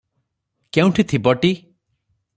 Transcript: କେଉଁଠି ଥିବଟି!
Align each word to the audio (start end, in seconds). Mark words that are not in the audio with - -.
କେଉଁଠି 0.77 1.05
ଥିବଟି! 1.13 1.55